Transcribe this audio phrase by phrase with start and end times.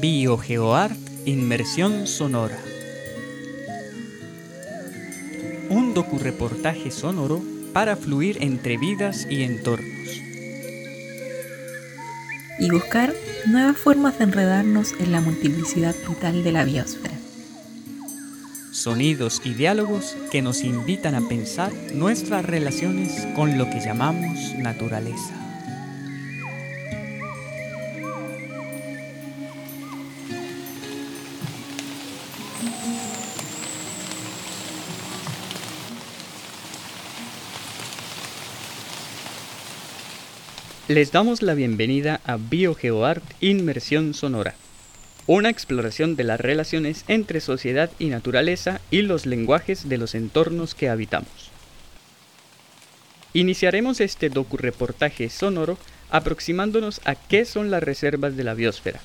[0.00, 2.58] BioGeoArt Inmersión Sonora.
[5.70, 7.42] Un docureportaje sonoro
[7.72, 10.22] para fluir entre vidas y entornos.
[12.60, 13.12] Y buscar
[13.46, 17.18] nuevas formas de enredarnos en la multiplicidad vital de la biosfera.
[18.70, 25.47] Sonidos y diálogos que nos invitan a pensar nuestras relaciones con lo que llamamos naturaleza.
[40.88, 44.54] Les damos la bienvenida a BioGeoArt Inmersión Sonora,
[45.26, 50.74] una exploración de las relaciones entre sociedad y naturaleza y los lenguajes de los entornos
[50.74, 51.50] que habitamos.
[53.34, 55.76] Iniciaremos este docu-reportaje sonoro
[56.08, 59.00] aproximándonos a qué son las reservas de la biosfera,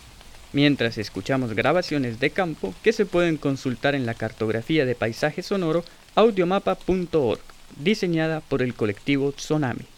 [0.54, 5.84] mientras escuchamos grabaciones de campo que se pueden consultar en la cartografía de paisaje sonoro
[6.16, 7.42] audiomapa.org,
[7.78, 9.93] diseñada por el colectivo Tsunami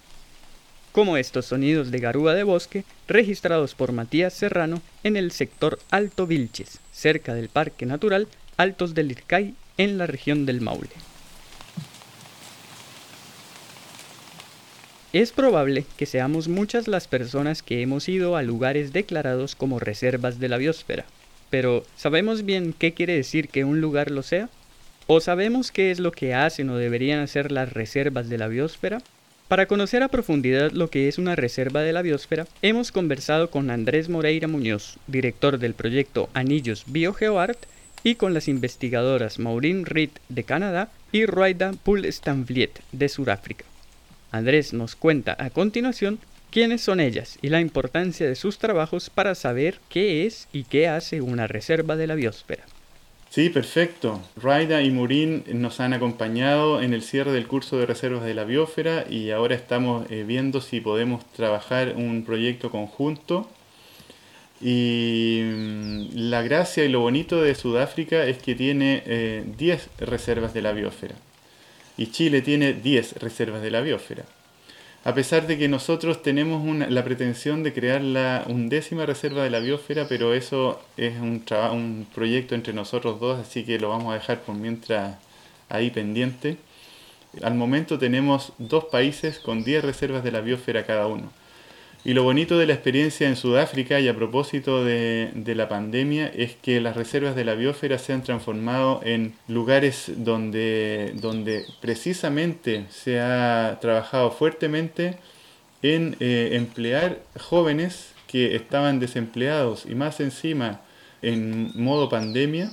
[0.95, 6.25] como estos sonidos de garúa de bosque registrados por Matías Serrano en el sector Alto
[6.25, 10.87] Vilches, cerca del Parque Natural Altos del Ircay, en la región del Maule.
[15.11, 20.39] Es probable que seamos muchas las personas que hemos ido a lugares declarados como reservas
[20.39, 21.03] de la biosfera,
[21.49, 24.47] pero ¿sabemos bien qué quiere decir que un lugar lo sea?
[25.07, 28.99] ¿O sabemos qué es lo que hacen o deberían hacer las reservas de la biosfera?
[29.47, 33.69] Para conocer a profundidad lo que es una reserva de la biosfera, hemos conversado con
[33.69, 37.67] Andrés Moreira Muñoz, director del proyecto Anillos BioGeoArt,
[38.03, 43.65] y con las investigadoras Maureen Reed de Canadá y Ruaida Pul Stanvliet de Sudáfrica.
[44.31, 46.17] Andrés nos cuenta a continuación
[46.49, 50.87] quiénes son ellas y la importancia de sus trabajos para saber qué es y qué
[50.87, 52.63] hace una reserva de la biosfera.
[53.35, 54.21] Sí, perfecto.
[54.37, 58.45] Raida y Murin nos han acompañado en el cierre del curso de reservas de la
[58.45, 63.49] biosfera y ahora estamos eh, viendo si podemos trabajar un proyecto conjunto.
[64.61, 69.03] Y mm, la gracia y lo bonito de Sudáfrica es que tiene
[69.57, 71.15] 10 eh, reservas de la biosfera
[71.97, 74.23] y Chile tiene 10 reservas de la biosfera
[75.05, 79.59] a pesar de que nosotros tenemos la pretensión de crear la undécima reserva de la
[79.59, 84.15] biosfera, pero eso es un, un proyecto entre nosotros dos, así que lo vamos a
[84.15, 85.17] dejar por mientras
[85.69, 86.57] ahí pendiente.
[87.43, 91.31] Al momento tenemos dos países con 10 reservas de la biosfera cada uno.
[92.05, 96.55] Y lo bonito de la experiencia en Sudáfrica y a propósito de, la pandemia es
[96.55, 103.19] que las reservas de la biosfera se han transformado en lugares donde, donde precisamente se
[103.19, 105.17] ha trabajado fuertemente
[105.81, 110.81] en eh, emplear jóvenes que estaban desempleados y más encima
[111.23, 112.71] en modo pandemia,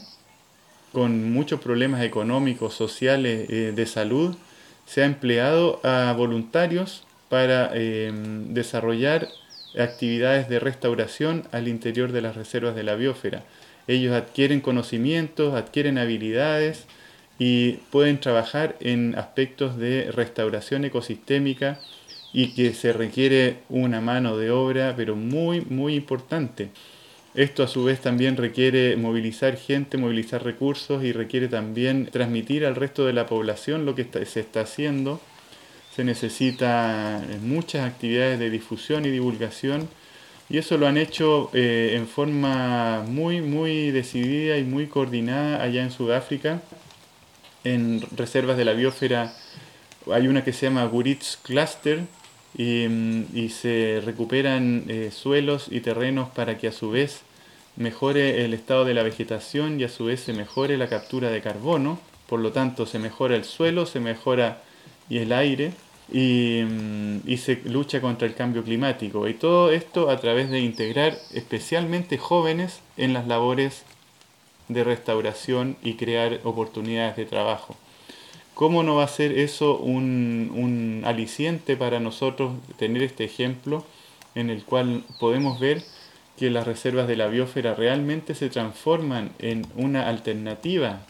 [0.92, 4.36] con muchos problemas económicos, sociales, eh, de salud,
[4.84, 9.26] se ha empleado a voluntarios para em, desarrollar
[9.78, 13.42] actividades de restauración al interior de las reservas de la biosfera.
[13.88, 16.84] Ellos adquieren conocimientos, adquieren habilidades
[17.38, 21.80] y pueden trabajar en aspectos de restauración ecosistémica
[22.34, 26.68] y que se requiere una mano de obra, pero muy, muy importante.
[27.34, 32.76] Esto a su vez también requiere movilizar gente, movilizar recursos y requiere también transmitir al
[32.76, 35.18] resto de la población lo que se está haciendo
[35.94, 39.88] se necesita muchas actividades de difusión y divulgación
[40.52, 45.82] y eso lo han hecho eh, en forma muy, muy decidida y muy coordinada allá
[45.82, 46.60] en Sudáfrica.
[47.64, 49.32] En reservas de la biosfera
[50.12, 52.00] hay una que se llama Guritz Cluster
[52.56, 57.22] y, mm, se recuperan eh, suelos y terrenos para que a su vez
[57.76, 61.40] mejore el estado de la vegetación y a su vez se mejore la captura de
[61.40, 61.98] carbono.
[62.26, 64.62] Por lo tanto, se mejora el suelo, se mejora
[65.12, 65.72] y el aire
[66.10, 69.28] mm, y, se lucha contra el cambio climático.
[69.28, 73.82] Y todo esto a través de integrar especialmente jóvenes en las labores
[74.68, 77.76] de restauración y crear oportunidades de trabajo.
[78.54, 83.84] ¿Cómo no va a ser eso un, un aliciente para nosotros tener este ejemplo
[84.34, 85.82] en el cual podemos ver
[86.38, 91.00] que las reservas de la biosfera realmente se transforman en una alternativa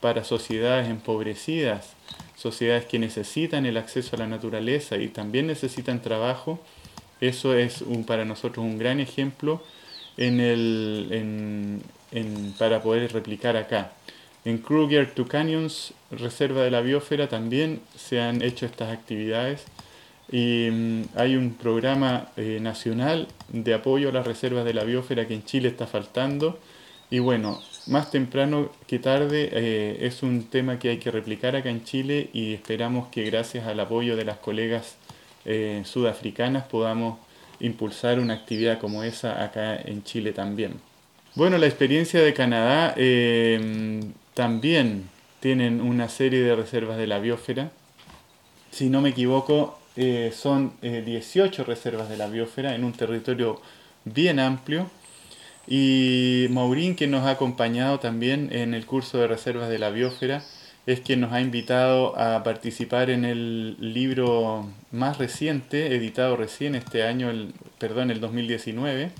[0.00, 1.96] para sociedades empobrecidas,
[2.38, 6.60] sociedades que necesitan el acceso a la naturaleza y también necesitan trabajo,
[7.20, 9.60] eso es un, para nosotros un gran ejemplo
[12.58, 13.92] para poder replicar acá.
[14.44, 19.64] En Kruger to Canyons, Reserva de la Biosfera, también se han hecho estas actividades
[20.30, 25.26] y mm, hay un programa eh, nacional de apoyo a las reservas de la biosfera
[25.26, 26.58] que en Chile está faltando.
[27.10, 31.70] Y bueno, más temprano que tarde eh, es un tema que hay que replicar acá
[31.70, 34.96] en Chile y esperamos que gracias al apoyo de las colegas
[35.44, 37.18] eh, sudafricanas podamos
[37.60, 40.74] impulsar una actividad como esa acá en Chile también.
[41.34, 42.94] Bueno, la experiencia de Canadá
[44.34, 45.08] también
[45.40, 47.70] tienen una serie de reservas de la biosfera.
[48.70, 53.60] Si no me equivoco, eh, son 18 eh, reservas de la biosfera en un territorio
[54.04, 54.90] bien amplio.
[55.68, 60.42] Y Maurín, que nos ha acompañado también en el curso de reservas de la biosfera,
[60.86, 67.02] es quien nos ha invitado a participar en el libro más reciente, editado recién este
[67.02, 69.10] año, el, perdón, el 2019,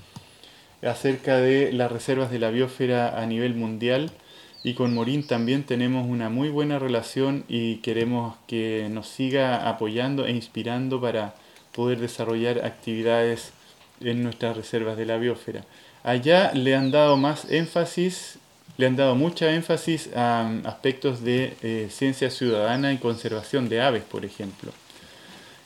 [0.81, 4.11] acerca de las reservas de la biosfera a nivel mundial
[4.63, 10.25] y con Morín también tenemos una muy buena relación y queremos que nos siga apoyando
[10.25, 11.33] e inspirando para
[11.73, 13.53] poder desarrollar actividades
[14.01, 15.63] en nuestras reservas de la biosfera.
[16.03, 18.39] Allá le han dado más énfasis,
[18.77, 24.03] le han dado mucha énfasis a aspectos de eh, ciencia ciudadana y conservación de aves,
[24.03, 24.71] por ejemplo.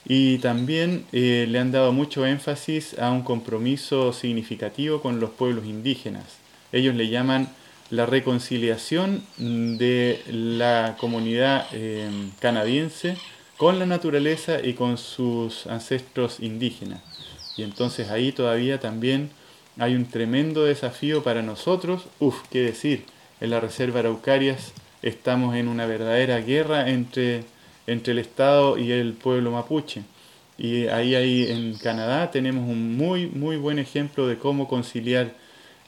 [0.06, 5.64] Y también eh, le han dado mucho énfasis a un compromiso significativo con los pueblos
[5.64, 6.24] indígenas.
[6.72, 7.48] Ellos le llaman
[7.90, 12.10] la reconciliación de la comunidad eh,
[12.40, 13.16] canadiense
[13.56, 17.00] con la naturaleza y con sus ancestros indígenas.
[17.56, 19.30] Y entonces ahí todavía también
[19.78, 22.06] hay un tremendo desafío para nosotros.
[22.20, 23.04] Uf, qué decir,
[23.40, 24.72] en la Reserva Araucarias
[25.02, 27.44] estamos en una verdadera guerra entre,
[27.86, 30.02] entre el Estado y el pueblo mapuche.
[30.56, 35.32] Y ahí, ahí en Canadá tenemos un muy, muy buen ejemplo de cómo conciliar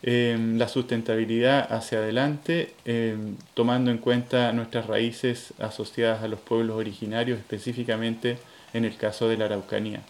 [0.03, 6.77] Em, la sustentabilidad hacia adelante, em, tomando en cuenta nuestras raíces asociadas a los pueblos
[6.77, 8.38] originarios, específicamente
[8.73, 10.03] en el caso de la Araucanía.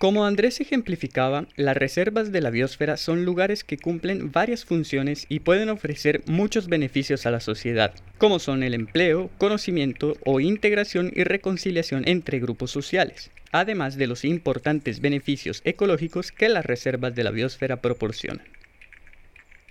[0.00, 5.40] Como Andrés ejemplificaba, las reservas de la biosfera son lugares que cumplen varias funciones y
[5.40, 11.24] pueden ofrecer muchos beneficios a la sociedad, como son el empleo, conocimiento o integración y
[11.24, 17.30] reconciliación entre grupos sociales, además de los importantes beneficios ecológicos que las reservas de la
[17.30, 18.46] biosfera proporcionan.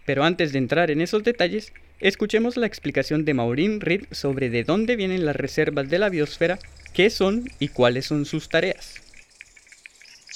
[0.05, 4.63] Pero antes de entrar en esos detalles, escuchemos la explicación de Maureen Reed sobre de
[4.63, 6.59] dónde vienen las reservas de la biosfera,
[6.93, 9.08] qué son y cuáles son sus tareas.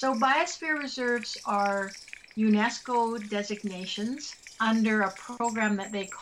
[0.03, 1.89] So biosphere reserves are
[2.35, 4.35] UNESCO designations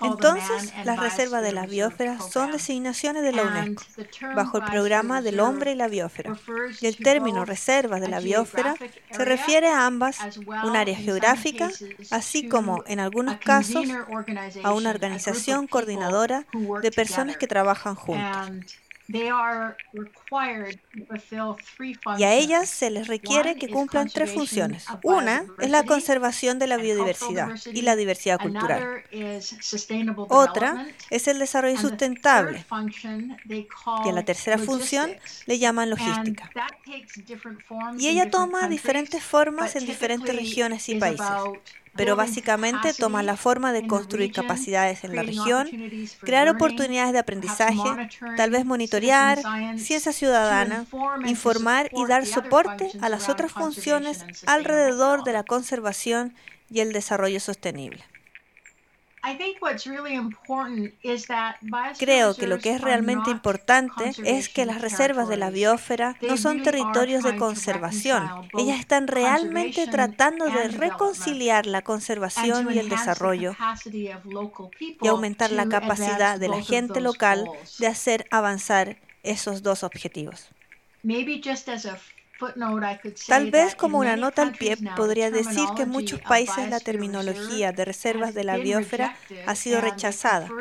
[0.02, 3.84] entonces, las reservas de la biosfera son designaciones de la UNESCO
[4.36, 6.36] bajo el programa del hombre y la biosfera.
[6.80, 8.76] Y el término reserva de la biosfera
[9.12, 10.18] se refiere a ambas,
[10.64, 11.70] un área geográfica,
[12.10, 13.86] así como, en algunos casos,
[14.64, 16.46] a una organización coordinadora
[16.82, 18.52] de personas que trabajan juntas.
[22.18, 24.86] Y a ellas se les requiere que cumplan tres funciones.
[25.04, 29.04] Una es la conservación de la biodiversidad y la diversidad cultural.
[30.30, 32.66] Otra es el desarrollo sustentable.
[33.46, 35.12] Y a la tercera función
[35.46, 36.50] le llaman logística.
[37.98, 41.28] Y ella toma diferentes formas en diferentes regiones y países
[41.96, 45.70] pero básicamente toma la forma de construir capacidades en la región,
[46.22, 49.40] crear oportunidades de aprendizaje, tal vez monitorear,
[49.78, 50.86] ciencia ciudadana,
[51.26, 56.34] informar y dar soporte a las otras funciones alrededor de la conservación
[56.70, 58.11] y el desarrollo sostenible.
[62.00, 66.38] Creo que lo que es realmente importante es que las reservas de la biosfera no
[66.38, 68.28] son territorios de conservación.
[68.58, 73.56] Ellas están realmente tratando de reconciliar la conservación y el desarrollo
[75.02, 77.48] y aumentar la capacidad de la gente local
[77.78, 80.50] de hacer avanzar esos dos objetivos.
[83.28, 87.72] Tal vez como una nota al pie podría decir que en muchos países la terminología
[87.74, 89.12] de reservas de la biosfera
[89.46, 90.56] ha sido rechazada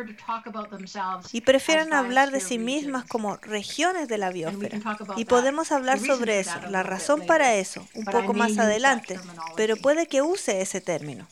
[1.32, 4.82] y prefieren hablar de sí mismas como regiones de la biosfera.
[5.14, 9.22] Y podemos hablar sobre eso, la razón para eso, un poco más adelante,
[9.54, 11.30] pero puede que use ese término.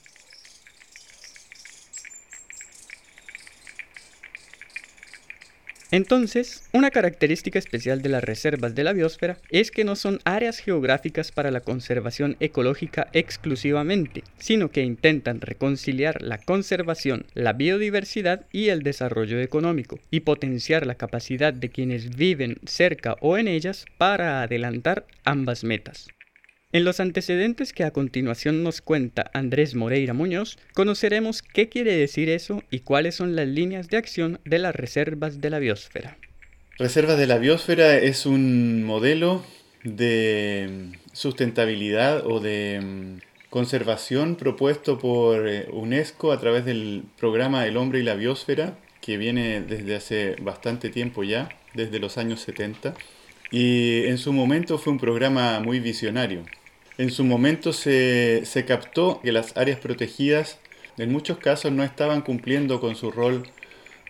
[5.91, 10.59] Entonces, una característica especial de las reservas de la biosfera es que no son áreas
[10.59, 18.69] geográficas para la conservación ecológica exclusivamente, sino que intentan reconciliar la conservación, la biodiversidad y
[18.69, 24.43] el desarrollo económico, y potenciar la capacidad de quienes viven cerca o en ellas para
[24.43, 26.09] adelantar ambas metas.
[26.71, 32.29] En los antecedentes que a continuación nos cuenta Andrés Moreira Muñoz, conoceremos qué quiere decir
[32.29, 36.19] eso y cuáles son las líneas de acción de las reservas de la biosfera.
[36.77, 39.43] Reservas de la biosfera es un modelo
[39.83, 47.79] de sustentabilidad o de mm, conservación propuesto por eh, UNESCO a través del programa El
[47.79, 52.93] hombre y la biosfera, que viene desde hace bastante tiempo ya, desde los años 70.
[53.51, 56.45] Y en su momento fue un programa muy visionario.
[56.99, 60.59] En su momento se, captó que las áreas protegidas
[60.99, 63.45] en muchos casos no estaban cumpliendo con su rol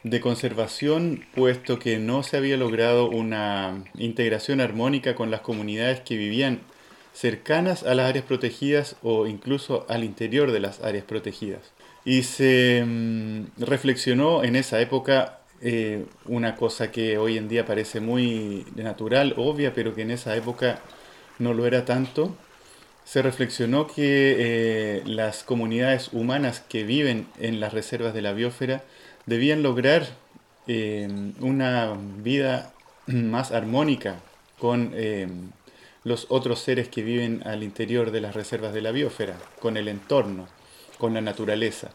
[0.04, 6.16] de conservación, puesto que no se había logrado una integración armónica con las comunidades que
[6.16, 6.60] vivían
[7.12, 11.72] cercanas a las áreas protegidas o incluso al interior de las áreas protegidas.
[12.04, 18.00] Y se mm, reflexionó en esa época eh, una cosa que hoy en día parece
[18.00, 20.80] muy natural, obvia, pero que en esa época
[21.38, 22.34] no lo era tanto,
[23.08, 28.82] se reflexionó que eh, las comunidades humanas que viven en las reservas de la biosfera
[29.24, 30.06] debían lograr
[30.66, 31.08] eh,
[31.40, 32.74] una vida
[33.06, 34.16] más armónica
[34.58, 35.26] con eh,
[36.04, 39.88] los otros seres que viven al interior de las reservas de la biosfera, con el
[39.88, 40.46] entorno,
[40.98, 41.92] con la naturaleza.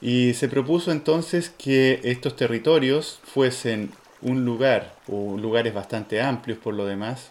[0.00, 3.90] Y se propuso entonces que estos territorios fuesen
[4.22, 7.30] un lugar, o lugares bastante amplios por lo demás,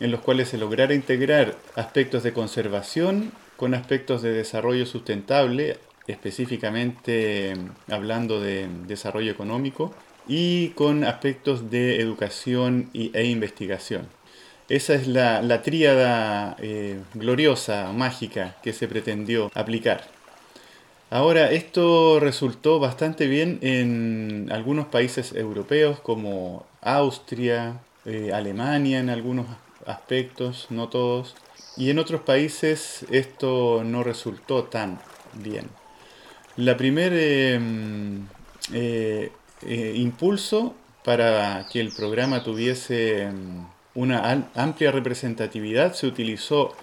[0.00, 7.54] en los cuales se lograra integrar aspectos de conservación con aspectos de desarrollo sustentable, específicamente
[7.90, 9.94] hablando de desarrollo económico,
[10.28, 14.08] y con aspectos de educación e investigación.
[14.68, 20.15] Esa es la, tríada eh, gloriosa, mágica, que se pretendió aplicar.
[21.08, 29.46] Ahora, esto resultó bastante bien en algunos países europeos como Austria, eh, Alemania en algunos
[29.86, 31.36] aspectos, no todos.
[31.76, 34.98] Y en otros países esto no resultó tan
[35.34, 35.68] bien.
[36.56, 37.60] La primer eh,
[38.72, 46.74] eh, impulso para que el programa tuviese em, una amplia representatividad se utilizó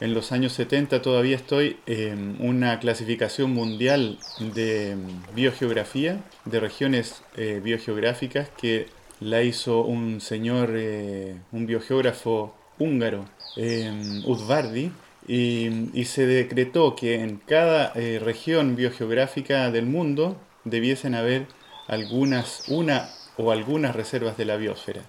[0.00, 4.18] en los años 70 todavía estoy en una clasificación mundial
[4.54, 4.96] de
[5.34, 8.88] biogeografía, de regiones eh, biogeográficas que
[9.20, 13.24] la hizo un señor, eh, un biogeógrafo húngaro,
[13.56, 14.92] eh, Udvardi,
[15.28, 21.46] y, se decretó que en cada eh, región biogeográfica del mundo debiesen haber
[21.88, 25.02] algunas, una o algunas reservas de la biosfera.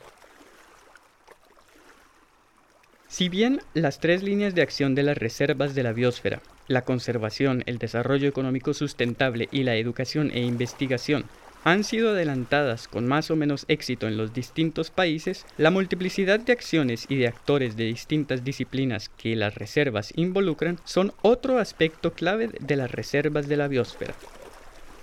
[3.18, 7.64] Si bien las tres líneas de acción de las reservas de la biosfera, la conservación,
[7.66, 11.26] el desarrollo económico sustentable y la educación e investigación,
[11.64, 16.52] han sido adelantadas con más o menos éxito en los distintos países, la multiplicidad de
[16.52, 22.52] acciones y de actores de distintas disciplinas que las reservas involucran son otro aspecto clave
[22.60, 24.14] de las reservas de la biosfera.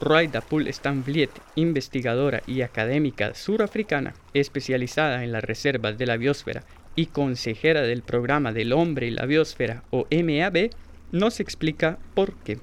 [0.00, 6.62] Raida Pul Stanvliet, investigadora y académica surafricana especializada en las reservas de la biosfera
[6.96, 10.70] y consejera del programa del hombre y la biosfera o MAB,
[11.12, 12.58] nos explica por qué.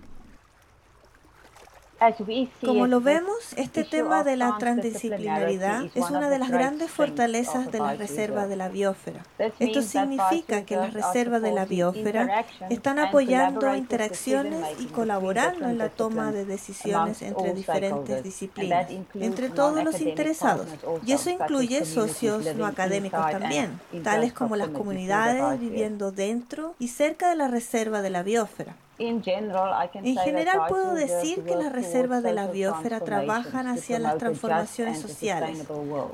[2.65, 7.79] Como lo vemos, este tema de la transdisciplinaridad es una de las grandes fortalezas de
[7.79, 9.23] la reserva de la biosfera.
[9.59, 15.89] Esto significa que las reservas de la biosfera están apoyando interacciones y colaborando en la
[15.89, 20.67] toma de decisiones entre diferentes disciplinas, entre todos los interesados.
[21.05, 27.29] Y eso incluye socios no académicos también, tales como las comunidades viviendo dentro y cerca
[27.29, 28.75] de la reserva de la biosfera.
[29.01, 35.65] En general puedo decir que las reservas de la biosfera trabajan hacia las transformaciones sociales,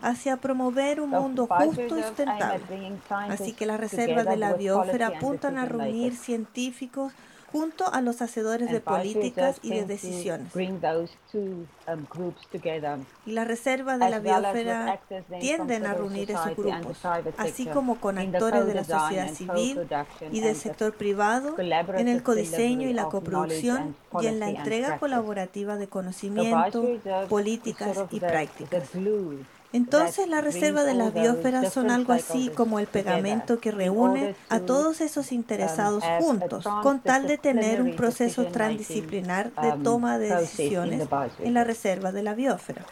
[0.01, 2.62] hacia promover un mundo justo y sustentable.
[3.10, 7.13] Así que las reservas de la biosfera apuntan a reunir científicos,
[7.51, 10.54] junto a los hacedores de políticas y de decisiones.
[10.56, 12.06] Um,
[13.25, 15.00] y las reservas de la biosfera
[15.39, 17.00] tienden a reunir esos grupos,
[17.38, 19.88] así como con actores de la sociedad civil
[20.32, 25.77] y del sector privado en el codiseño y la coproducción y en la entrega colaborativa
[25.77, 26.86] de conocimiento,
[27.30, 28.89] políticas y prácticas.
[29.74, 34.60] Entonces las reservas de las biosferas son algo así como el pegamento que reúne a
[34.62, 41.08] todos esos interesados juntos, con tal de tener un proceso transdisciplinar de toma de decisiones
[41.40, 42.86] en la reserva de la biosfera.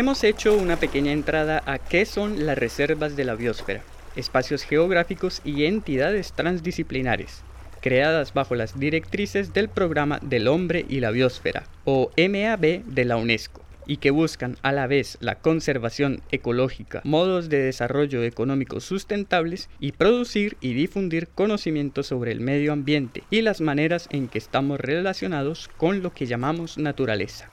[0.00, 3.82] Hemos hecho una pequeña entrada a qué son las reservas de la biosfera,
[4.16, 7.42] espacios geográficos y entidades transdisciplinares,
[7.82, 13.18] creadas bajo las directrices del Programa del Hombre y la Biosfera, o MAB de la
[13.18, 19.68] UNESCO y que buscan a la vez la conservación ecológica, modos de desarrollo económico sustentables
[19.80, 24.80] y producir y difundir conocimiento sobre el medio ambiente y las maneras en que estamos
[24.80, 27.50] relacionados con lo que llamamos naturaleza.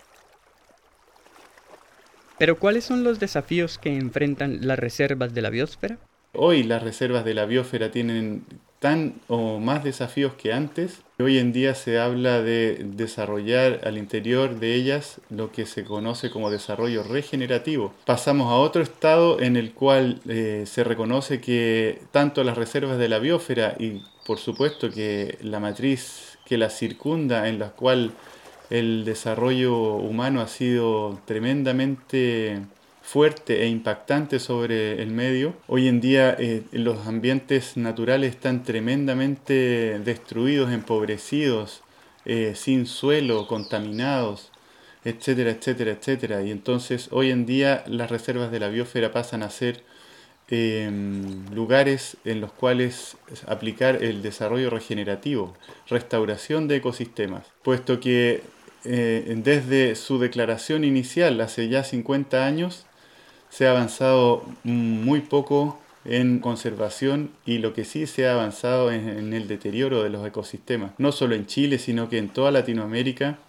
[2.37, 5.97] Pero ¿cuáles son los desafíos que enfrentan las reservas de la biosfera?
[6.33, 8.45] Hoy las reservas de la biosfera tienen
[8.79, 11.01] tan o más desafíos que antes.
[11.17, 16.29] Hoy en día se habla de desarrollar al interior de ellas lo que se conoce
[16.29, 17.93] como desarrollo regenerativo.
[18.05, 23.09] Pasamos a otro estado en el cual eh, se reconoce que tanto las reservas de
[23.09, 28.11] la biosfera y por supuesto que la matriz que la circunda en la cual
[28.69, 32.61] el desarrollo humano ha sido tremendamente
[33.01, 35.55] fuerte e impactante sobre el medio.
[35.67, 41.83] Hoy en día eh, los ambientes naturales están tremendamente destruidos, empobrecidos,
[42.25, 44.51] eh, sin suelo, contaminados,
[45.05, 46.43] etcétera, etcétera, etcétera.
[46.43, 49.83] Y entonces hoy en día las reservas de la biosfera pasan a ser
[50.49, 53.15] em, lugares en los cuales
[53.47, 55.53] aplicar el desarrollo regenerativo,
[55.87, 58.41] restauración de ecosistemas, puesto que
[58.87, 62.85] eh, desde su declaración inicial hace ya 50 años,
[63.49, 69.33] se ha avanzado muy poco en conservación y lo que sí se ha avanzado en,
[69.33, 73.39] el deterioro de los ecosistemas, no solo en Chile, sino que en toda Latinoamérica,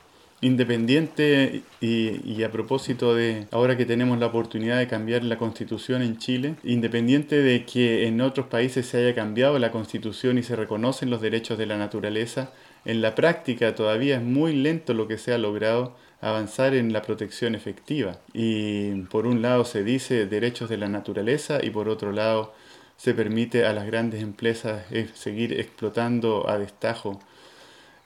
[0.41, 6.03] independiente y, y, a propósito de ahora que tenemos la oportunidad de cambiar la constitución
[6.03, 10.55] en Chile, independiente de que en otros países se haya cambiado la constitución y se
[10.55, 12.53] reconocen los derechos de la naturaleza,
[12.85, 17.03] en la práctica todavía es muy lento lo que se ha logrado avanzar en la
[17.03, 18.19] protección efectiva.
[18.33, 22.55] Y por un lado se dice derechos de la naturaleza y por otro lado
[22.97, 24.83] se permite a las grandes empresas
[25.15, 27.21] seguir explotando a destajo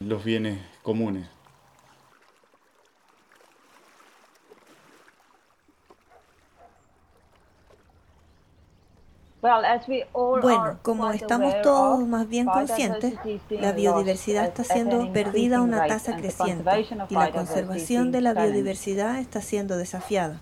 [0.01, 1.27] los bienes comunes.
[9.43, 13.15] Bueno, como estamos todos más bien conscientes,
[13.51, 19.19] la biodiversidad está siendo perdida a una tasa creciente y la conservación de la biodiversidad
[19.19, 20.41] está siendo desafiada.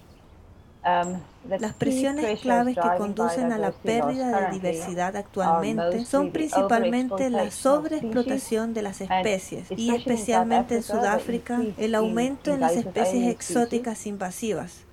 [0.83, 7.51] Um, Las presiones claves que conducen a la pérdida de diversidad actualmente son principalmente la
[7.51, 14.85] sobreexplotación de las especies y especialmente en Sudáfrica el aumento en las especies exóticas invasivas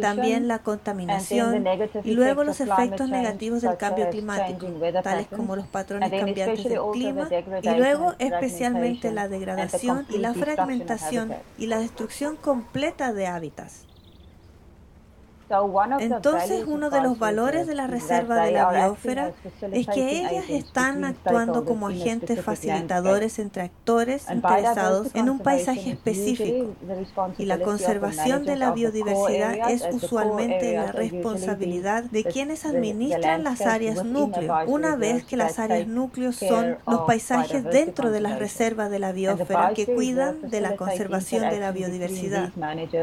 [0.00, 1.64] también la contaminación
[2.04, 4.66] y luego los efectos negativos del cambio climático,
[5.02, 7.28] tales como los patrones cambiantes del clima
[7.62, 13.87] y luego especialmente la degradación y la fragmentación y la destrucción completa de hábitats.
[15.98, 19.32] Entonces, uno de los valores de la reserva de la biosfera
[19.72, 26.74] es que ellas están actuando como agentes facilitadores entre actores interesados en un paisaje específico.
[27.38, 34.04] Y la conservación de la biodiversidad es usualmente la responsabilidad de quienes administran las áreas
[34.04, 38.98] núcleo, una vez que las áreas núcleo son los paisajes dentro de las reservas de
[38.98, 42.52] la biosfera que cuidan de la conservación de la biodiversidad.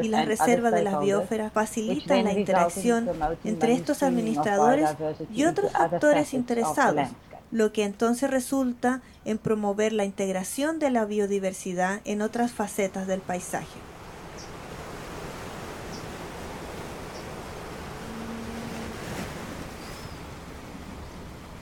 [0.02, 3.10] Y la reserva de la biosfera facilita la interacción
[3.44, 4.90] entre estos administradores
[5.34, 7.10] y otros actores interesados,
[7.52, 13.22] lo que entonces resulta en promover la integración de la biodiversidad en otras facetas del
[13.22, 13.80] paisaje.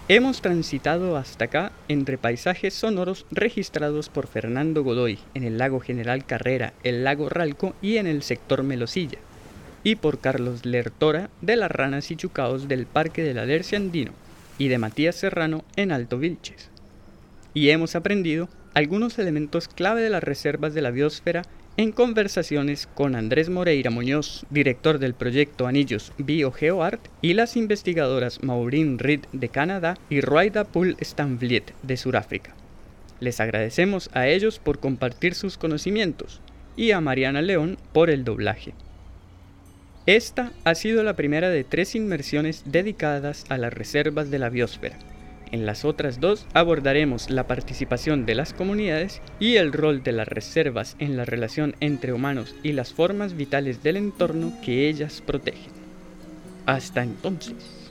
[0.09, 6.25] Hemos transitado hasta acá entre paisajes sonoros registrados por Fernando Godoy en el lago General
[6.25, 9.19] Carrera, el lago Ralco y en el sector Melosilla
[9.83, 14.11] y por Carlos Lertora de las ranas y chucaos del Parque del Alerce Andino
[14.57, 16.69] y de Matías Serrano en Alto Vilches.
[17.53, 21.43] Y hemos aprendido algunos elementos clave de las reservas de la biosfera
[21.75, 28.99] en conversaciones con Andrés Moreira Muñoz, director del proyecto Anillos BioGeoArt, y las investigadoras Maureen
[28.99, 32.55] Reed de Canadá y Ruaida Pool Stanvliet de Sudáfrica.
[33.19, 36.41] Les agradecemos a ellos por compartir sus conocimientos
[36.75, 38.73] y a Mariana León por el doblaje.
[40.05, 44.97] Esta ha sido la primera de tres inmersiones dedicadas a las reservas de la biosfera.
[45.49, 50.27] En las otras dos abordaremos la participación de las comunidades y el rol de las
[50.27, 55.71] reservas en la relación entre humanos y las formas vitales del entorno que ellas protegen.
[56.65, 57.82] Hasta entonces.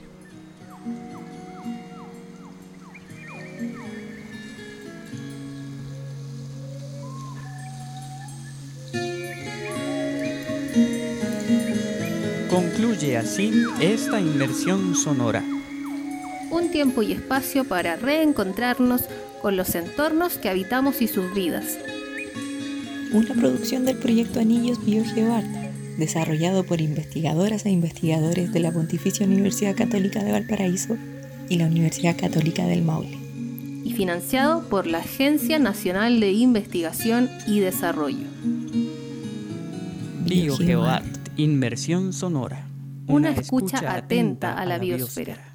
[12.53, 15.43] Concluye así esta inmersión sonora.
[16.51, 19.05] Un tiempo y espacio para reencontrarnos
[19.41, 21.79] con los entornos que habitamos y sus vidas.
[23.11, 25.47] Una producción del proyecto Anillos BioGeoArt,
[25.97, 30.95] desarrollado por investigadoras e investigadores de la Pontificia Universidad Católica de Valparaíso
[31.49, 33.17] y la Universidad Católica del Maule.
[33.83, 38.27] Y financiado por la Agencia Nacional de Investigación y Desarrollo.
[40.27, 42.67] BioGeoArt, inmersión sonora.
[43.07, 45.52] Una, escucha, atenta, a la biosfera.